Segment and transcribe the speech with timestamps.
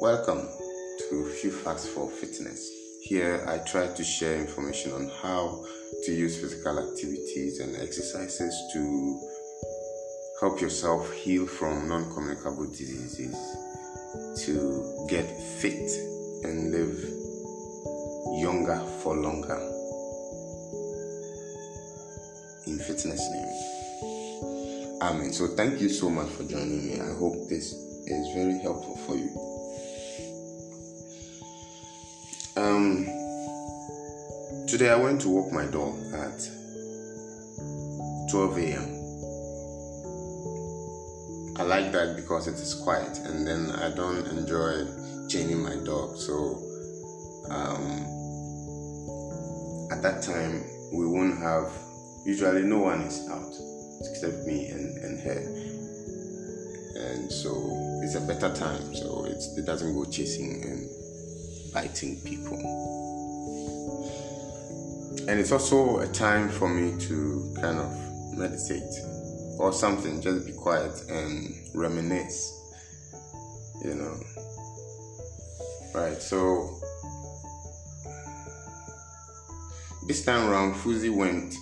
[0.00, 0.48] Welcome
[1.10, 2.70] to Few Facts for Fitness.
[3.02, 5.64] Here I try to share information on how
[6.04, 9.20] to use physical activities and exercises to
[10.40, 13.34] help yourself heal from non communicable diseases,
[14.44, 15.26] to get
[15.60, 15.90] fit
[16.44, 16.96] and live
[18.40, 19.58] younger for longer.
[22.68, 25.02] In fitness name.
[25.02, 25.32] Amen.
[25.32, 27.00] So thank you so much for joining me.
[27.00, 29.47] I hope this is very helpful for you.
[32.68, 33.06] Um,
[34.66, 36.38] today I went to walk my dog at
[38.28, 38.84] 12 a.m.
[41.56, 44.84] I like that because it is quiet and then I don't enjoy
[45.30, 46.18] chaining my dog.
[46.18, 46.62] So
[47.48, 48.04] um,
[49.90, 50.62] at that time,
[50.92, 51.72] we won't have,
[52.26, 53.54] usually, no one is out
[54.10, 55.40] except me and, and her.
[57.00, 57.50] And so
[58.02, 60.97] it's a better time, so it doesn't go chasing and
[61.72, 62.58] biting people.
[65.28, 67.92] And it's also a time for me to kind of
[68.36, 68.94] meditate
[69.58, 72.54] or something, just be quiet and reminisce,
[73.84, 74.18] you know.
[75.94, 76.80] Right, so
[80.06, 81.54] this time around, Fuzi went.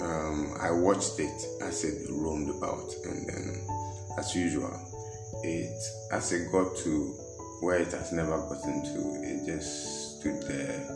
[0.00, 3.66] Um, I watched it as it roamed about, and then,
[4.16, 4.72] as usual,
[5.42, 5.76] it
[6.12, 7.18] as it got to
[7.60, 10.86] where it has never gotten to, it just stood there,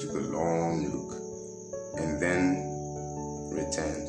[0.00, 1.12] took a long look,
[1.98, 2.62] and then
[3.52, 4.08] returned.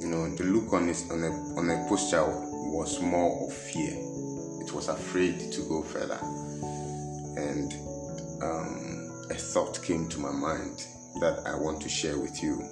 [0.00, 2.24] You know, the look on its on a on a posture
[2.70, 3.94] was more of fear.
[4.60, 6.18] It was afraid to go further,
[7.36, 7.72] and
[8.42, 10.86] um, a thought came to my mind
[11.20, 12.62] that I want to share with you.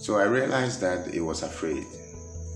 [0.00, 1.86] So I realized that it was afraid.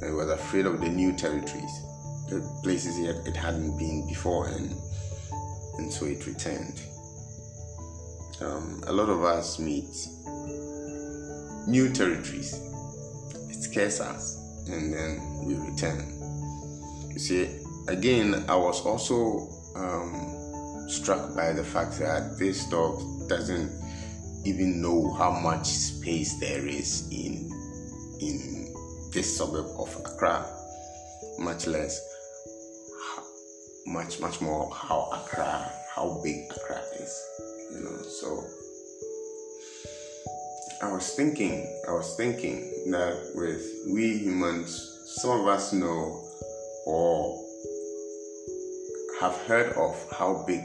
[0.02, 1.82] It was afraid of the new territories,
[2.28, 4.74] the places it, it hadn't been before, and
[5.78, 6.80] and so it returned.
[8.40, 9.88] Um, a lot of us meet
[11.66, 12.60] new territories.
[13.48, 14.36] It scares us,
[14.68, 16.12] and then we return.
[17.10, 23.72] You see, again, I was also um, struck by the fact that this dog doesn't
[24.44, 27.50] even know how much space there is in
[28.20, 28.65] in
[29.16, 30.44] this suburb of Accra,
[31.38, 31.98] much less
[33.86, 37.14] much much more how Accra how big Accra is,
[37.72, 37.96] you know.
[38.02, 38.44] So
[40.82, 44.68] I was thinking, I was thinking that with we humans,
[45.22, 46.22] some of us know
[46.84, 47.42] or
[49.22, 50.62] have heard of how big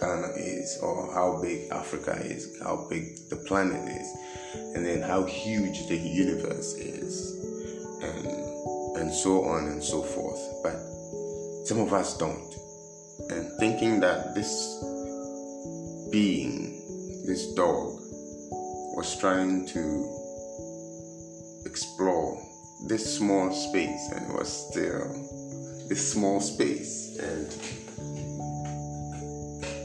[0.00, 4.08] Ghana is, or how big Africa is, how big the planet is,
[4.74, 7.03] and then how huge the universe is,
[9.14, 10.40] so on and so forth.
[10.62, 10.76] But
[11.66, 12.54] some of us don't.
[13.30, 14.50] And thinking that this
[16.10, 18.00] being, this dog,
[18.96, 20.10] was trying to
[21.64, 22.40] explore
[22.86, 25.08] this small space and was still
[25.88, 27.48] this small space and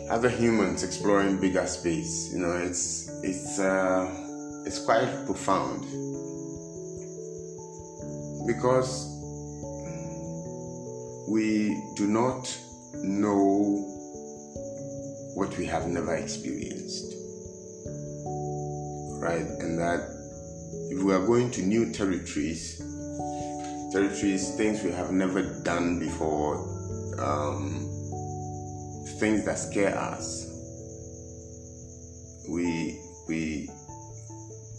[0.10, 2.32] other humans exploring bigger space.
[2.34, 4.10] You know, it's it's uh,
[4.66, 5.82] it's quite profound
[8.48, 9.19] because
[11.30, 12.58] we do not
[12.96, 13.86] know
[15.36, 17.14] what we have never experienced,
[19.22, 19.46] right?
[19.60, 20.10] And that
[20.90, 22.80] if we are going to new territories,
[23.92, 26.78] territories, things we have never done before.
[27.20, 27.86] Um,
[29.20, 30.50] things that scare us
[32.50, 33.70] we we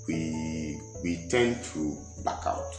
[0.08, 2.74] we we tend to back out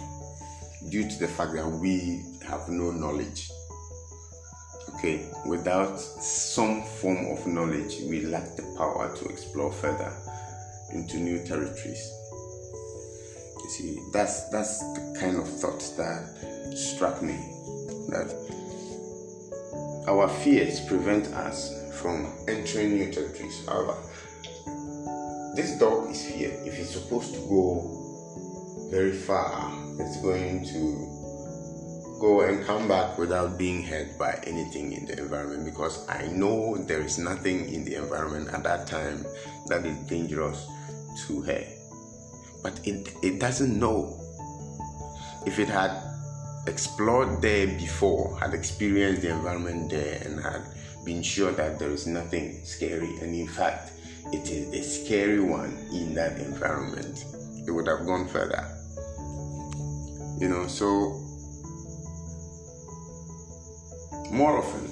[0.90, 3.50] due to the fact that we have no knowledge
[5.02, 10.14] okay without some form of knowledge we lack the power to explore further
[10.94, 12.12] into new territories
[13.64, 17.36] you see that's that's the kind of thought that struck me
[18.10, 18.30] that
[20.08, 23.64] our fears prevent us from entering new territories.
[23.68, 23.96] However,
[25.56, 26.50] this dog is fear.
[26.66, 31.21] If it's supposed to go very far, it's going to
[32.22, 36.78] go and come back without being hurt by anything in the environment because I know
[36.78, 39.26] there is nothing in the environment at that time
[39.66, 40.70] that is dangerous
[41.26, 41.66] to her.
[42.62, 44.22] But it, it doesn't know.
[45.48, 45.98] If it had
[46.68, 50.62] explored there before, had experienced the environment there, and had
[51.04, 53.94] been sure that there is nothing scary, and in fact,
[54.32, 57.26] it is the scary one in that environment,
[57.68, 58.64] it would have gone further.
[60.40, 61.21] You know, so
[64.32, 64.90] more often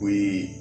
[0.00, 0.54] we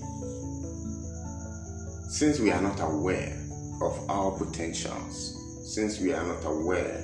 [2.07, 3.38] since we are not aware
[3.81, 5.36] of our potentials,
[5.75, 7.04] since we are not aware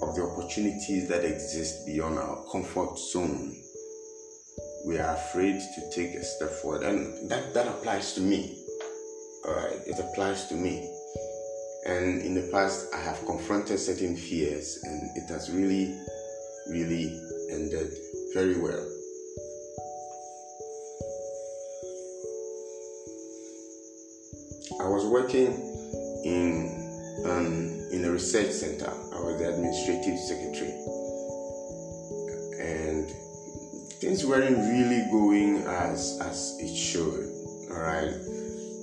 [0.00, 3.56] of the opportunities that exist beyond our comfort zone,
[4.86, 6.84] we are afraid to take a step forward.
[6.84, 8.64] And that, that applies to me.
[9.44, 10.88] All right, it applies to me.
[11.86, 15.98] And in the past, I have confronted certain fears, and it has really,
[16.70, 17.92] really ended
[18.34, 18.97] very well.
[24.80, 25.48] I was working
[26.24, 28.88] in um, in a research center.
[28.88, 30.70] I was the administrative secretary,
[32.60, 33.08] and
[33.98, 37.24] things weren't really going as as it should.
[37.70, 38.12] All right,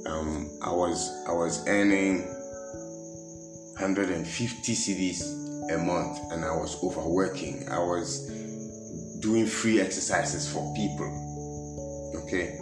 [0.07, 2.25] um, I was I was earning
[3.77, 5.21] 150 cedis
[5.71, 7.69] a month, and I was overworking.
[7.69, 8.27] I was
[9.19, 11.11] doing free exercises for people.
[12.23, 12.57] Okay,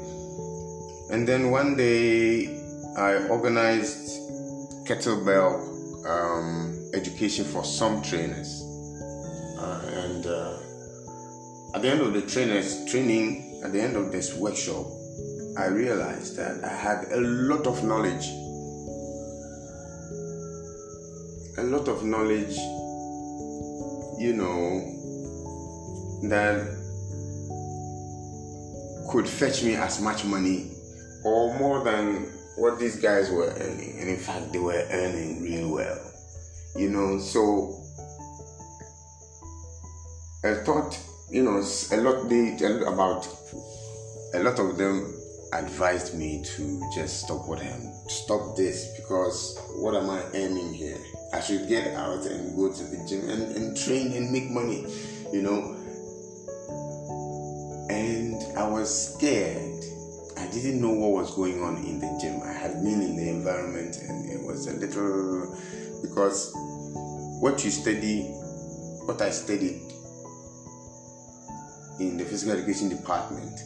[1.09, 2.62] and then one day
[2.95, 4.19] I organized
[4.85, 8.61] kettlebell um, education for some trainers.
[9.57, 10.57] Uh, and uh,
[11.73, 14.85] at the end of the trainers training, at the end of this workshop,
[15.57, 18.27] I realized that I had a lot of knowledge.
[21.57, 22.55] A lot of knowledge,
[24.19, 24.93] you know,
[26.29, 26.67] that
[29.09, 30.71] could fetch me as much money
[31.23, 35.71] or more than what these guys were earning, and in fact, they were earning real
[35.71, 35.99] well.
[36.75, 37.83] You know, so
[40.43, 42.55] I thought, you know, a lot they
[42.85, 43.27] about
[44.33, 45.13] a lot of them
[45.53, 50.97] advised me to just stop what I'm stop this because what am I earning here?
[51.31, 54.85] I should get out and go to the gym and, and train and make money,
[55.31, 55.77] you know.
[57.89, 59.83] And I was scared
[60.53, 62.41] didn't know what was going on in the gym.
[62.43, 65.57] I had been in the environment and it was a little
[66.01, 66.51] because
[67.39, 68.21] what you study,
[69.05, 69.81] what I studied
[71.99, 73.59] in the physical education department,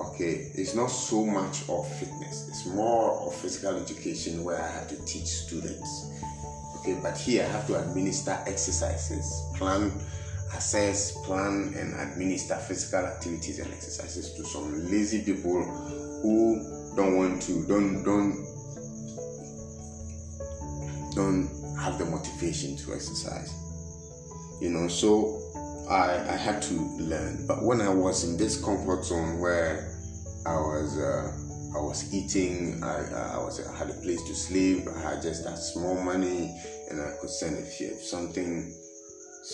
[0.00, 4.88] okay, it's not so much of fitness, it's more of physical education where I have
[4.88, 6.10] to teach students.
[6.80, 9.92] Okay, but here I have to administer exercises, plan
[10.54, 15.62] assess, plan, and administer physical activities and exercises to some lazy people
[16.22, 18.46] who don't want to, don't, don't,
[21.14, 23.54] don't have the motivation to exercise.
[24.60, 25.40] You know, so
[25.88, 27.46] I, I had to learn.
[27.46, 29.96] But when I was in this comfort zone where
[30.46, 31.32] I was, uh,
[31.76, 32.82] I was eating.
[32.82, 34.88] I, I was I had a place to sleep.
[34.88, 36.54] I had just that small money,
[36.90, 38.74] and I could send a few something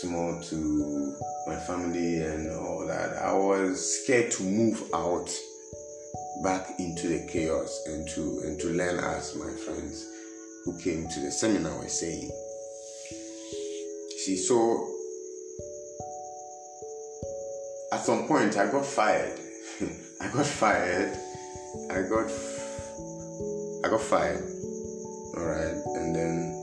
[0.00, 1.16] small to
[1.46, 3.16] my family and all that.
[3.16, 5.30] I was scared to move out
[6.42, 10.06] back into the chaos and to and to learn as my friends
[10.64, 12.30] who came to the seminar were saying.
[14.24, 14.92] See, so
[17.92, 19.40] at some point I got fired.
[20.20, 21.16] I got fired.
[21.90, 22.30] I got
[23.82, 24.44] I got fired.
[25.36, 26.55] Alright, and then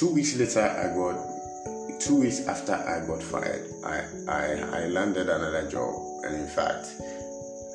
[0.00, 5.28] two weeks later i got two weeks after i got fired i i, I landed
[5.28, 5.94] another job.
[6.24, 6.88] And in fact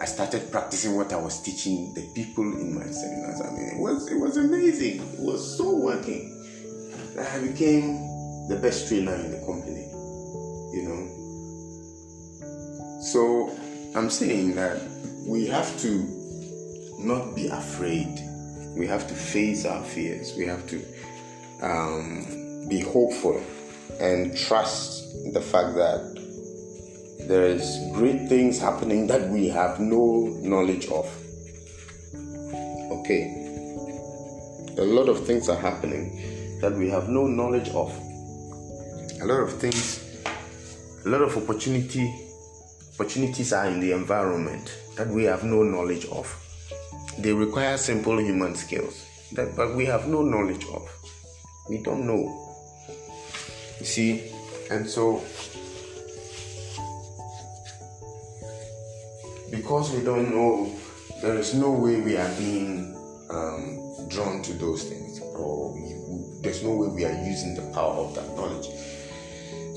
[0.02, 3.42] i started practicing what i was teaching the people in my seminars.
[3.42, 5.02] I mean it was it was amazing.
[5.14, 6.32] It was so working.
[7.20, 8.02] I became
[8.50, 9.86] the best trainer in the company
[10.74, 11.02] you know?
[13.02, 13.56] So
[13.96, 14.82] i'm saying that
[15.28, 15.92] we have to
[16.98, 18.20] not be afraid.
[18.76, 20.34] We have to face our fears.
[20.36, 20.84] We have to
[21.66, 23.42] um, be hopeful
[24.00, 25.04] and trust
[25.34, 26.16] the fact that
[27.28, 31.06] there is great things happening that we have no knowledge of.
[32.92, 33.42] Okay.
[34.78, 37.92] A lot of things are happening that we have no knowledge of.
[39.22, 40.04] A lot of things,
[41.06, 42.14] a lot of opportunity,
[42.94, 46.30] opportunities are in the environment that we have no knowledge of.
[47.18, 50.88] They require simple human skills that but we have no knowledge of.
[51.70, 52.42] We don't know.
[53.80, 54.32] You see,
[54.70, 55.24] and so
[59.52, 60.72] because we don't know,
[61.22, 62.96] there is no way we are being
[63.30, 67.96] um, drawn to those things, or we, there's no way we are using the power
[67.96, 68.68] of that knowledge.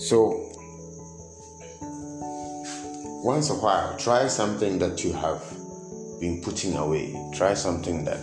[0.01, 0.45] So,
[3.25, 5.43] once a while, try something that you have
[6.21, 7.15] been putting away.
[7.35, 8.19] Try something that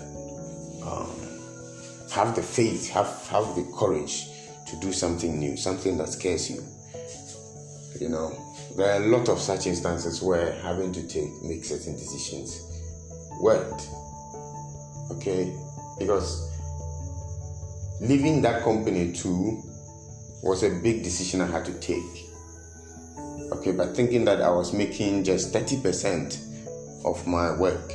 [2.15, 4.29] have the faith, have have the courage
[4.67, 6.63] to do something new, something that scares you.
[7.99, 8.31] You know,
[8.77, 12.61] there are a lot of such instances where having to take make certain decisions
[13.41, 13.89] worked.
[15.11, 15.53] Okay,
[15.99, 16.49] because
[17.99, 19.61] leaving that company too
[20.41, 22.29] was a big decision I had to take.
[23.51, 27.91] Okay, but thinking that I was making just 30% of my work.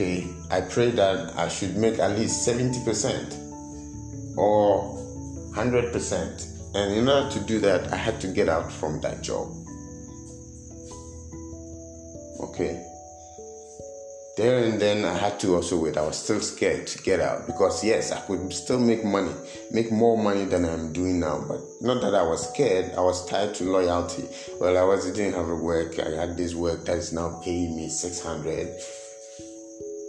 [0.00, 3.36] Okay, I pray that I should make at least 70%
[4.34, 4.96] or
[5.52, 6.74] 100%.
[6.74, 9.52] And in order to do that, I had to get out from that job.
[12.40, 12.82] Okay.
[14.38, 15.98] There and then I had to also wait.
[15.98, 19.34] I was still scared to get out because yes, I could still make money,
[19.70, 21.44] make more money than I'm doing now.
[21.46, 22.94] But not that I was scared.
[22.96, 24.26] I was tied to loyalty.
[24.58, 25.98] Well, I was didn't have a work.
[25.98, 28.80] I had this work that is now paying me six hundred.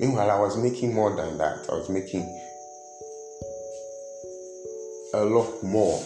[0.02, 1.68] Meanwhile, I was making more than that.
[1.70, 2.24] I was making
[5.14, 6.04] a lot more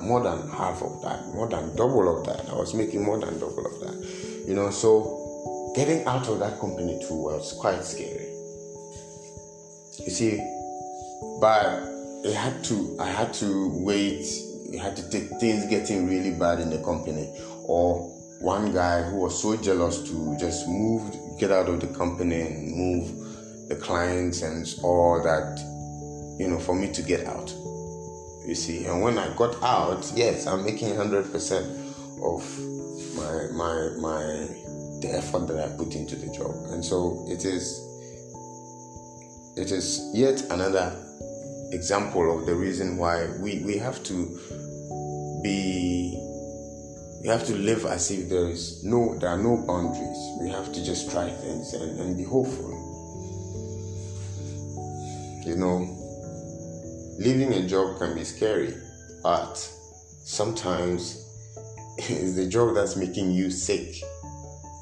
[0.00, 2.48] more than half of that, more than double of that.
[2.48, 4.44] I was making more than double of that.
[4.46, 8.30] You know, so getting out of that company too was quite scary.
[9.98, 10.36] You see,
[11.40, 11.82] but
[12.24, 14.24] it had to I had to wait,
[14.72, 17.28] it had to take things getting really bad in the company.
[17.64, 18.08] Or
[18.40, 22.70] one guy who was so jealous to just move, get out of the company and
[22.76, 23.31] move
[23.72, 25.58] the clients and all that,
[26.38, 27.50] you know, for me to get out.
[28.46, 31.66] You see, and when I got out, yes, I'm making hundred percent
[32.22, 32.42] of
[33.16, 34.22] my my my
[35.00, 37.88] the effort that I put into the job, and so it is.
[39.54, 40.96] It is yet another
[41.72, 44.16] example of the reason why we, we have to
[45.42, 46.18] be
[47.22, 50.18] we have to live as if there is no there are no boundaries.
[50.40, 52.91] We have to just try things and, and be hopeful
[55.44, 56.02] you know
[57.18, 58.74] leaving a job can be scary,
[59.22, 59.56] but
[60.24, 61.24] sometimes
[61.98, 64.02] it's the job that's making you sick,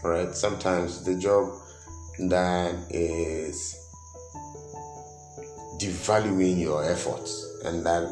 [0.03, 0.35] right?
[0.35, 1.53] Sometimes the job
[2.29, 3.77] that is
[5.79, 8.03] devaluing your efforts and that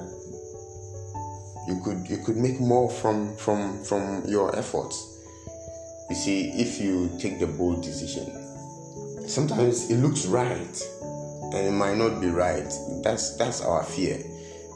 [1.66, 5.18] you could you could make more from from from your efforts
[6.08, 8.24] you see if you take the bold decision
[9.28, 10.82] sometimes it looks right
[11.52, 12.72] and it might not be right.
[13.02, 14.22] That's that's our fear.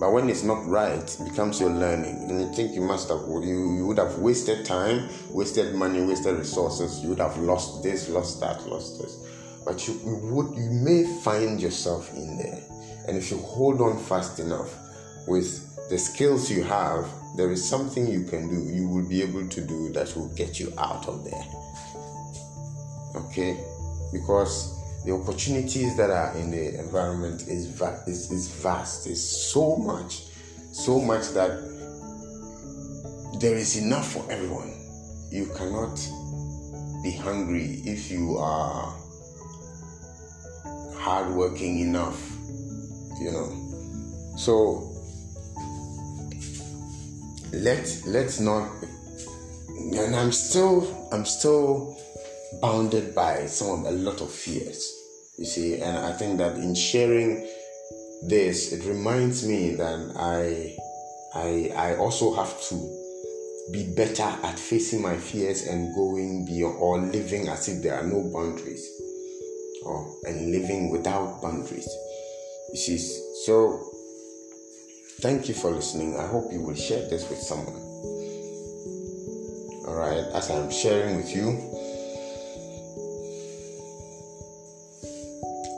[0.01, 3.21] But when it's not right, it becomes your learning, and you think you must have
[3.29, 7.01] you, you would have wasted time, wasted money, wasted resources.
[7.01, 9.17] You would have lost this, lost that, lost this.
[9.65, 12.63] But you, you would you may find yourself in there,
[13.07, 14.75] and if you hold on fast enough
[15.29, 18.75] with the skills you have, there is something you can do.
[18.75, 21.45] You will be able to do that will get you out of there.
[23.15, 23.57] Okay,
[24.13, 29.07] because the opportunities that are in the environment is, va- is, is vast.
[29.07, 30.25] It's so much,
[30.73, 31.51] so much that
[33.41, 34.73] there is enough for everyone.
[35.31, 35.97] You cannot
[37.03, 38.95] be hungry if you are
[40.97, 42.31] hardworking enough,
[43.21, 44.35] you know.
[44.37, 44.89] So
[47.53, 48.71] let let's not
[49.93, 51.99] and I'm still I'm still
[52.61, 54.93] bounded by some a lot of fears.
[55.39, 57.49] You see, and I think that in sharing
[58.29, 60.77] this, it reminds me that I
[61.35, 62.99] I I also have to
[63.73, 68.07] be better at facing my fears and going beyond or living as if there are
[68.07, 68.89] no boundaries.
[69.85, 71.89] Or and living without boundaries.
[72.71, 72.99] You see,
[73.45, 73.83] so
[75.21, 76.17] thank you for listening.
[76.17, 77.83] I hope you will share this with someone.
[79.87, 81.59] All right, as I'm sharing with you,